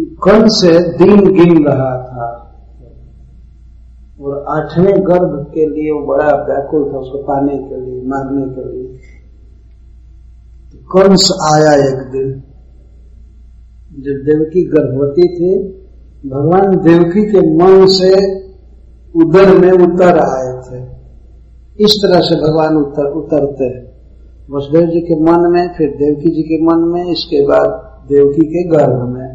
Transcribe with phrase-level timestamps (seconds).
[0.00, 2.44] कल से दिन गिन रहा था।
[4.20, 8.72] और आठवें गर्भ के लिए वो बड़ा व्याकुल था, उसको पाने के लिए, मारने के
[8.72, 8.98] लिए।
[10.76, 12.42] कंस आया एक दिन,
[13.92, 15.68] जब देवकी गर्भवती थी,
[16.28, 18.40] भगवान देवकी के मन से
[19.16, 20.84] उदर में उतर आए थे।
[21.84, 23.88] इस तरह से भगवान उतर, उतरते हैं।
[24.56, 27.68] वसुदेव जी के मन में, फिर देवकी जी के मन में, इसके बाद
[28.08, 29.27] देवकी के गर्भ में।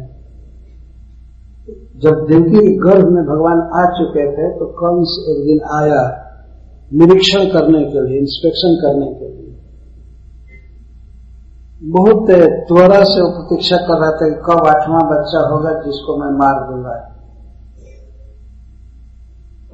[1.94, 6.02] जब देवकी के गर्भ में भगवान आ चुके थे तो कंस एक दिन आया
[6.92, 9.52] निरीक्षण करने के लिए इंस्पेक्शन करने के लिए?
[11.92, 12.30] बहुत
[12.68, 16.94] त्वरा से प्रतीक्षा कर रहा था कि कब आठवां बच्चा होगा जिसको मैं मार दूँगा।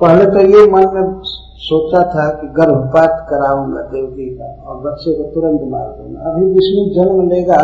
[0.01, 1.21] पहले तो ये मन में
[1.63, 6.85] सोचा था कि गर्भपात कराऊँगा देवकी का और बच्चे को तुरंत मार दूँगा। अभी विष्णु
[6.95, 7.61] जन्म लेगा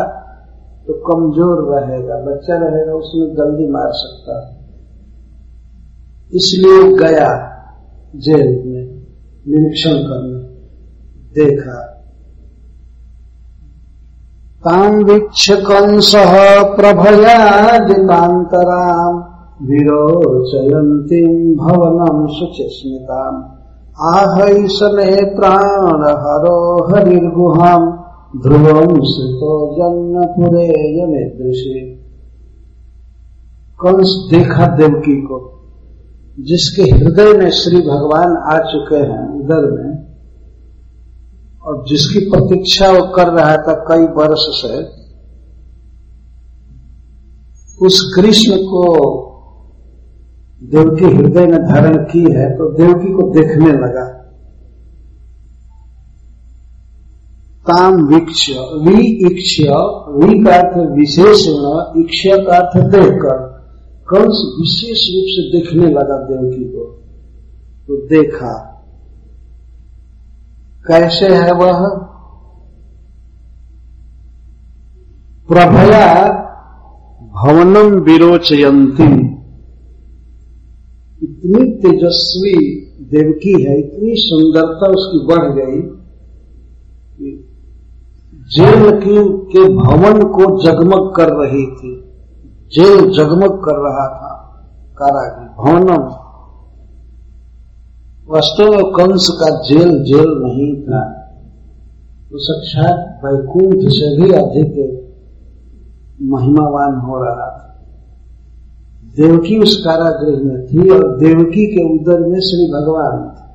[0.86, 4.52] तो कमज़ोर रहेगा, बच्चा रहेगा, उसमें जल्दी मार सकता
[6.34, 7.52] इसलिए गया
[8.16, 9.06] जेल में,
[9.48, 10.38] निरीक्षण करने,
[11.34, 11.92] देखा।
[14.64, 17.66] तां वीक्ष्य कंसः प्रभयादितान्तराम्
[19.68, 23.42] विरोचयन्तीम् भवनम् शुचिस्मिताम्
[24.00, 27.95] आहैषने प्राणहरो हरिर्गुहाम्।
[28.42, 30.64] ध्रुवम् श्रितो जन्नपुरे
[31.02, 31.80] यमेदृशे
[33.80, 35.38] कंस देखा देवकी को?
[36.40, 40.06] जिसके हृदय में श्री भगवान आ चुके हैं उधर में,
[41.62, 45.06] और जिसकी प्रतीक्षा वो कर रहा था कई वर्ष से,
[47.86, 48.82] उस कृष्ण को
[50.62, 54.15] देवकी हृदय में धारण की है तो देवकी को देखने लगा।
[57.70, 59.60] ताम वीक्ष वी इक्ष
[60.08, 63.56] वी का अर्थ विशेषण इक्ष का अर्थ देखकर
[64.08, 66.84] कंस विशेष रूप से देखने लगा देवकी को।
[67.88, 68.72] तो देखा,
[70.88, 71.88] कैसे है वह?
[75.48, 76.32] प्रभया
[77.20, 79.36] भवनम विरोचयंती
[81.22, 85.95] इतनी तेजस्वी देवकी है, इतनी सुंदरता उसकी बढ़ गई।
[88.46, 92.02] जेल की, के भवन को जगमग कर रही थी।
[92.72, 94.62] जेल जगमग कर रहा था
[94.98, 96.02] कारागृह भवनम।
[98.28, 101.08] वास्तव में कंस का जेल जेल नहीं था।
[102.30, 104.96] तो साक्षात वैकुंठ से भी अधिक
[106.22, 107.84] महिमावान हो रहा था।
[109.16, 113.45] देवकी उस कारागृह में थी और देवकी के उदर में श्री भगवान थे।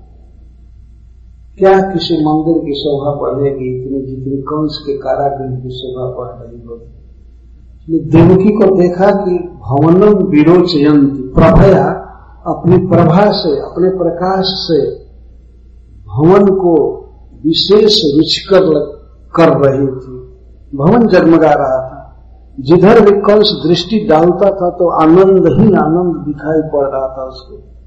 [1.63, 3.81] क्या किसी मंदिर की शोभा बढ़ेगी?
[3.81, 6.91] इतनी जितनी कंस के कारागृह की शोभा बढ़ रही होगी।
[7.99, 12.07] देवकी को देखा कि भवनम विरोचयंती प्रभया
[12.47, 14.95] अपनी प्रभा से, अपने प्रकाश से
[16.07, 16.97] भवन को
[17.45, 18.63] विशेष रुचिकर
[19.35, 20.21] कर रही थी।
[20.77, 21.97] भवन जगमगा रहा था।
[22.59, 27.80] जिधर भी कंस दृष्टि डालता था तो आनंद ही आनंद दिखाई पड़ रहा था उसको।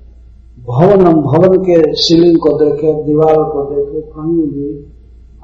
[0.60, 4.92] भवन हम भवन के सीलिंग को देखे, दीवार को देखे, कहीं भी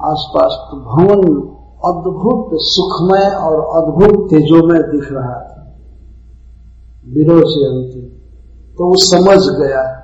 [0.01, 1.51] आसपास तो भवन
[1.85, 5.79] अद्भुत सुखमय और अद्भुत तेजोमय दिख रहा था।
[7.09, 8.05] विरोध से अंतिम।
[8.79, 9.97] तो वो समझ गया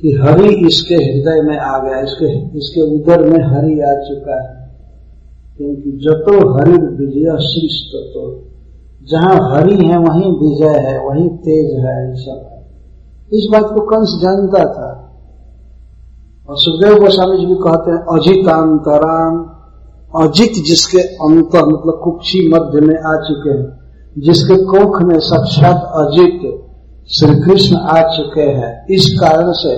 [0.00, 4.66] कि हरि इसके हृदय में आ गया, इसके इसके उदर में हरि आ चुका है।
[5.56, 8.44] क्योंकि जतो हरि विजय श्रेष्ठ तो
[9.10, 12.52] जहाँ हरि है, वहीं विजय है, वहीं तेज है सब
[13.32, 14.88] इस बात को कंस जानता था।
[16.48, 19.38] और सुखदेव गोस्वामी जी भी कहते हैं, अजितांतराम,
[20.22, 23.80] अजित जिसके अंत मतलब कुक्षी मध्य में आ चुके हैं,
[24.18, 26.40] जिसके कोख में साक्षात अजित
[27.10, 29.76] श्री कृष्ण आ चुके हैं, इस कारण से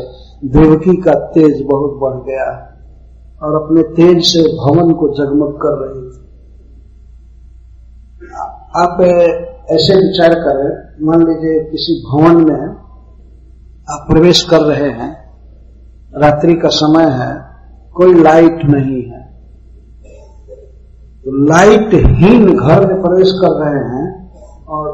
[0.48, 2.50] देवकी का तेज बहुत बढ़ गया
[3.42, 6.17] और अपने तेज से भवन को जगमग कर रही थी।
[8.78, 9.00] आप
[9.70, 10.70] ऐसे विचार करें,
[11.06, 12.66] मान लीजिए किसी भवन में
[13.88, 15.10] आप प्रवेश कर रहे हैं,
[16.14, 17.32] रात्रि का समय है,
[17.96, 19.22] कोई लाइट नहीं है
[21.24, 24.06] तो लाइट हीन घर में प्रवेश कर रहे हैं
[24.68, 24.86] और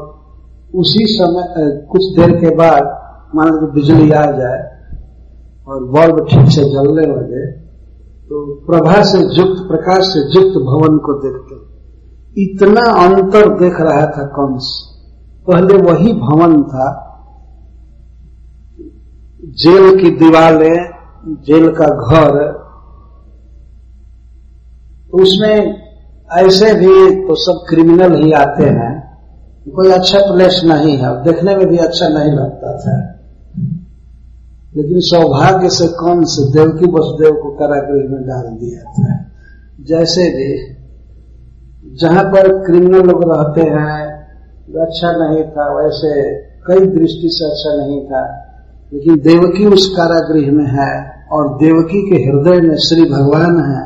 [0.75, 2.83] उसी समय कुछ देर के बाद
[3.35, 4.63] मान लीजिए बिजली आ जाए
[5.67, 7.45] और बल्ब ठीक से जलने लगे
[8.29, 11.54] तो प्रभा से युक्त, प्रकाश से युक्त भवन को देखते
[12.37, 14.91] इतना अंतर देख रहा था कंस।
[15.47, 17.01] पहले वही भवन था।
[19.41, 20.89] जेल की दीवारें,
[21.41, 22.65] जेल का घर।
[25.13, 25.81] उसमें
[26.31, 29.17] ऐसे भी तो सब क्रिमिनल ही आते हैं।
[29.75, 33.15] कोई अच्छा प्लेस नहीं है। देखने में भी अच्छा नहीं लगता था।
[34.75, 39.25] लेकिन सौभाग्य से कौन से देवकी वसुदेव को कारागृह में डाल दिया था।
[39.81, 40.75] जैसे भी
[41.85, 44.03] जहाँ पर क्रिमिनल लोग रहते हैं
[44.83, 46.11] अच्छा नहीं था, वैसे
[46.67, 48.21] कई दृष्टि से अच्छा नहीं था,
[48.91, 50.91] लेकिन देवकी उस कारागृह में है
[51.31, 53.83] और देवकी के हृदय में श्री भगवान है,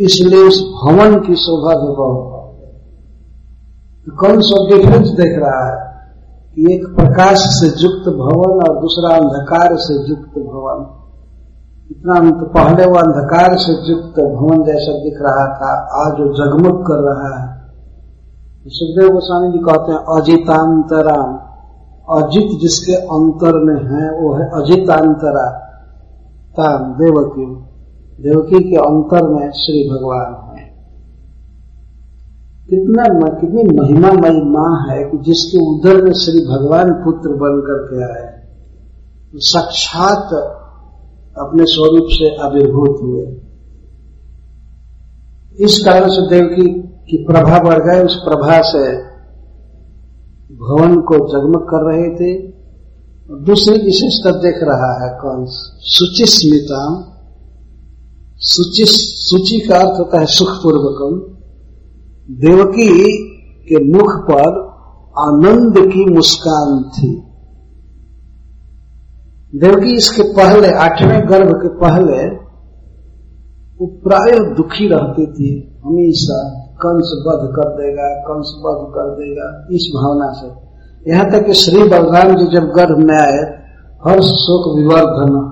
[0.00, 2.32] इसलिए उस भवन की शोभा भी बहुत
[4.06, 9.94] कौन सा डिफरेंस देख रहा है एक प्रकाश से युक्त भवन और दूसरा अंधकार से
[10.10, 10.34] युक्त
[12.04, 16.94] इतना पहले वो अंधकार से युक्त भवन जैसा दिख रहा था, आज वो जगमग कर
[16.94, 17.72] रहा है।
[18.66, 21.38] सुखदेव गोस्वामी जी कहते हैं, अजितांतराम।
[22.22, 25.50] अजित जिसके अंतर में है, वो है अजितांतरा
[26.60, 27.54] ताम देवकी।
[28.22, 30.64] देवकी के अंतर में श्री भगवान है।
[32.70, 38.34] कितना कितनी महिमामयी माँ है कि जिसके उदर में श्री भगवान पुत्र बन करके आए।
[39.34, 40.60] साक्षात
[41.38, 43.36] अपने स्वरूप से आविर्भूत हुए।
[45.64, 49.14] इस कारण से देवकी की प्रभा बढ़ गए उस प्रभा से
[50.54, 52.54] भवन को जगमग कर रहे थे।
[53.44, 55.46] दूसरी विशेषता देख रहा है कौन?
[55.48, 56.26] सुचि
[58.88, 61.34] सूची का अर्थ होता है सुखपूर्वकम।
[62.34, 63.22] देवकी
[63.62, 64.74] के मुख पर
[65.18, 67.22] आनंद की मुस्कान थी।
[69.54, 72.26] देवकी इसके पहले, आठवें गर्भ के पहले,
[73.80, 79.92] वो प्राय दुखी रहती थी। हमेशा कंस वध कर देगा, कंस वध कर देगा, इस
[79.96, 80.64] भावना से।
[81.10, 83.64] यहाँ तक कि श्री बलराम जी जब गर्भ में आए,
[84.08, 85.50] हर्ष, शोक विवर्धन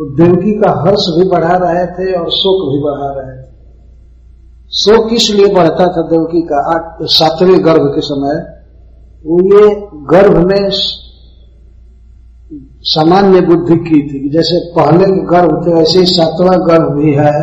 [0.00, 3.46] देवकी का हर्ष भी बढ़ा रहे थे और शोक भी बढ़ा रहे थे।
[4.70, 6.98] शोक किस लिए बढ़ता था देवकी का?
[7.02, 8.54] सातवें गर्भ के समय,
[9.26, 10.70] वो ये गर्भ में
[12.84, 17.34] सामान्य बुद्धि की थी जैसे पहले गर्भ थे वैसे ही सातवां गर्भ भी है।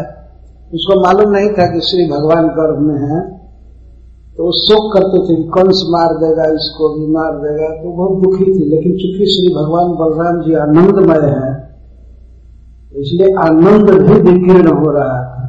[0.72, 3.20] उसको मालूम नहीं था कि श्री भगवान गर्भ में है।
[4.38, 8.22] तो वो शोक करते थे कि कंस मार देगा, इसको भी मार देगा। तो बहुत
[8.22, 11.50] दुखी थी, लेकिन चूँकि श्री भगवान बलराम जी आनंदमय है,
[12.94, 15.48] इसलिए आनंद भी विकीर्ण हो रहा था।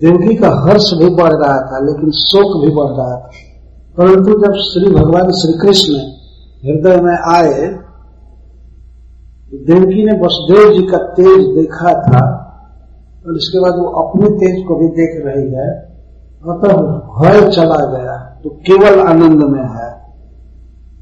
[0.00, 3.30] देवकी का हर्ष भी बढ़ रहा था, लेकिन शोक भी बढ़ रहा था।
[3.96, 5.94] परंतु जब श्री भगवान श्री कृष्ण
[6.62, 7.70] हृदय में आए
[9.52, 12.22] देवकी ने वसुदेव जी का तेज देखा था,
[13.24, 15.70] और इसके बाद वो अपने तेज को भी देख रही है
[16.44, 16.72] अतः
[17.12, 19.90] भय चला गया तो केवल आनंद में है।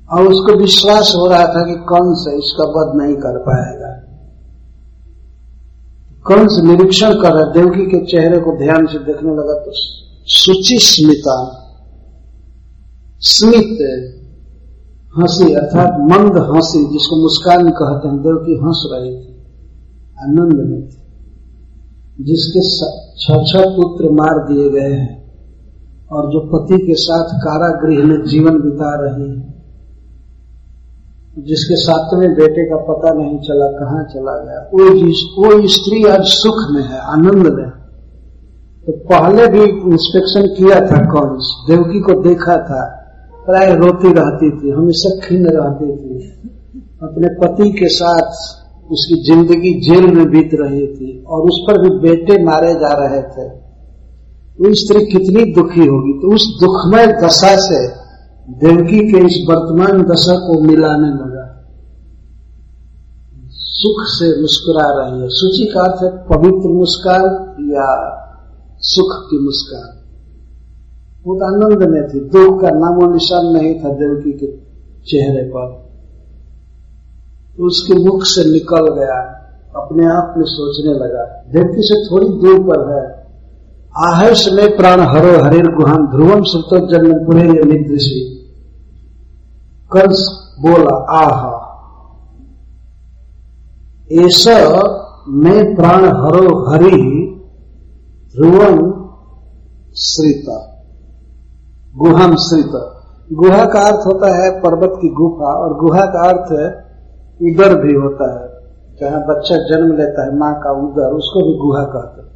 [0.09, 3.93] और उसको विश्वास हो रहा था कि कौन से इसका वध नहीं कर पाएगा।
[6.25, 9.71] कंस निरीक्षण कर रहा देवकी के चेहरे को ध्यान से देखने लगा तो
[10.31, 11.37] सुचि स्मिता
[13.23, 13.79] स्मित
[15.15, 19.33] हँसी, अर्थात मंद हँसी, जिसको मुस्कान कहते हैं देवकी हंस रही थी,
[20.19, 20.99] आनंद में थी,
[22.25, 22.61] जिसके
[23.45, 25.17] छह पुत्र मार दिए गए हैं,
[26.13, 29.31] और जो पति के साथ कारागृह में जीवन बिता रही
[31.39, 34.81] जिसके सातवें बेटे का पता नहीं चला, कहाँ चला गया, वो
[35.39, 37.69] वो स्त्री आज सुख में है, आनंद में
[38.87, 41.37] तो पहले भी इंस्पेक्शन किया था कौन?
[41.69, 43.00] देवकी को देखा था
[43.47, 46.31] प्राय रोती रहती थी, हमेशा खिन्न रहती थी।
[47.03, 48.61] अपने पति के साथ
[48.93, 53.23] उसकी ज़िंदगी जेल में बीत रही थी और उस पर भी बेटे मारे जा रहे
[53.23, 53.49] थे।
[54.61, 57.87] वो स्त्री कितनी दुखी होगी। तो उस दुखमय दशा से
[58.51, 61.47] देवकी के इस वर्तमान दशा को मिलाने लगा।
[63.51, 67.25] सुख से मुस्कुरा रही है। सूची का अर्थ है पवित्र मुस्कान
[67.61, 68.17] या
[68.79, 70.00] सुख की मुस्कान।
[71.27, 74.47] बहुत आनंद में थी। दुख का नामो निशान नहीं था देवकी के
[75.07, 75.91] चेहरे पर।
[77.57, 79.37] तो उसके मुख से निकल गया,
[79.77, 83.21] अपने आप में सोचने लगा। देवकी से थोड़ी दूर पर है।
[84.07, 88.37] आहर्ष में प्राण हरो हरिर गुहान। ध्रुवम सुतो जन्म पुरे निदृशी
[89.97, 91.71] कंस बोला, आह।
[94.13, 94.81] ऐसा
[95.29, 97.27] मैं प्राण हरो हरि
[98.37, 98.91] ध्रुवन
[99.97, 100.80] श्रीता।
[101.97, 102.97] गुहम श्रीता।
[103.33, 106.53] गुहा का अर्थ होता है पर्वत की गुफा, और गुहा का अर्थ
[107.43, 108.51] उदर भी होता है।
[109.01, 112.31] जहाँ बच्चा जन्म लेता है, माँ का उदर उसको भी गुहा कहते हैं।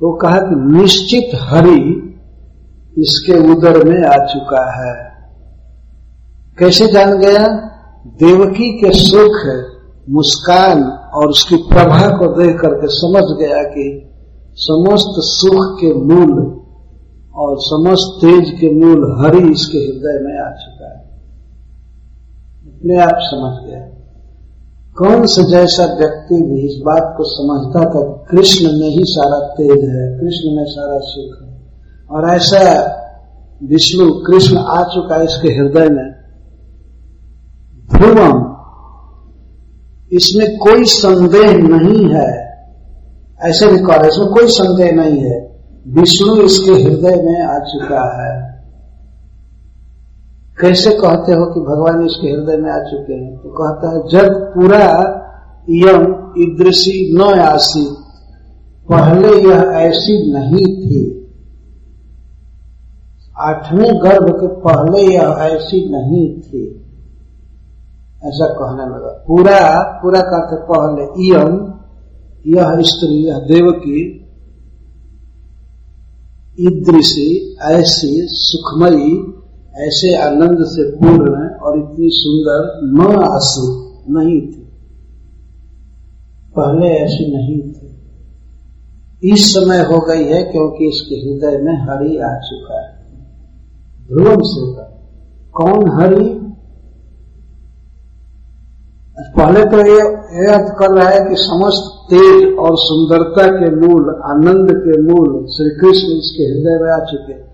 [0.00, 2.02] तो कहा कि निश्चित हरि
[2.98, 5.12] इसके उदर में आ चुका है।
[6.58, 7.46] कैसे जान गया?
[8.06, 9.64] देवकी के सुख,
[10.10, 14.10] मुस्कान और उसकी प्रभा को देख करके समझ गया कि
[14.54, 16.65] समस्त सुख के मूल
[17.36, 21.06] और समस्त तेज के मूल हरि इसके हृदय में आ चुका है।
[22.66, 23.80] अपने आप समझ गया।
[24.96, 29.70] कौन से जैसा व्यक्ति भी इस बात को समझता था कृष्ण में ही सारा तेज
[29.70, 31.56] है, कृष्ण में सारा सुख है।
[32.10, 32.92] और ऐसा
[33.64, 36.12] विष्णु कृष्ण आ चुका है इसके हृदय में।
[37.96, 38.56] ध्रुवम,
[40.12, 42.46] इसमें कोई संदेह नहीं है।
[43.42, 45.55] ऐसे भी कहा, इसमें कोई संदेह नहीं है।
[45.86, 48.64] विष्णु इसके हृदय में आ चुका है।
[50.60, 53.36] कैसे कहते हो कि भगवान इसके हृदय में आ चुके हैं?
[53.36, 55.22] तो कहता है, जब पूरा
[55.70, 57.96] यम ईदृशी न आसी,
[58.88, 61.16] पहले यह ऐसी नहीं थी।
[63.38, 66.82] आठवें गर्भ के पहले यह ऐसी नहीं थी।
[68.24, 71.74] ऐसा कहने लगा। पूरा पूरा कहते पहले इम
[72.46, 73.38] यह स्त्री, यह
[76.60, 79.34] ईदृशी, ऐसी सुखमयी,
[79.86, 84.66] ऐसे आनंद से पूर्ण और इतनी सुंदर न आसु नहीं थी।
[86.58, 87.86] पहले ऐसी नहीं थी।
[89.32, 92.96] इस समय हो गई है क्योंकि इसके हृदय में हरि आ चुका है।
[94.06, 94.86] ध्रुवम से
[95.52, 96.42] कौन हरि?
[99.20, 100.25] पहले तो ये
[100.78, 106.08] कर रहा है कि समस्त तेज और सुंदरता के मूल, आनंद के मूल श्री कृष्ण
[106.08, 107.46] इसके हृदय में आ चुके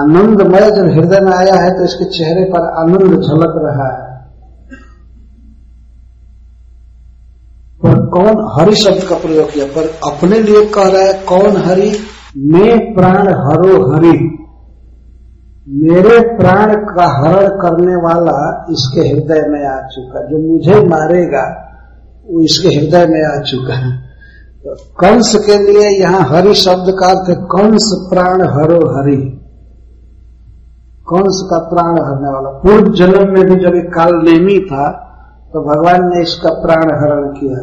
[0.00, 4.12] आनंदमय जब हृदय में आया है तो इसके चेहरे पर आनंद झलक रहा है।
[7.82, 9.64] पर कौन हरि शब्द का प्रयोग किया?
[9.64, 11.92] पर अपने लिए कह रहा है, कौन हरि?
[12.36, 14.41] मैं प्राण हरो हरि।
[15.66, 18.38] मेरे प्राण का हरण करने वाला
[18.70, 21.42] इसके हृदय में आ चुका जो मुझे मारेगा,
[22.26, 23.90] वो इसके हृदय में आ चुका है।
[24.64, 29.16] तो कंस के लिए यहाँ हरि शब्द का अर्थ कंस प्राण हरो हरि।
[31.06, 34.88] कंस का प्राण हरने वाला। पूर्व जन्म में भी जब एक काल नेमी था
[35.54, 37.62] तो भगवान ने इसका प्राण हरण किया।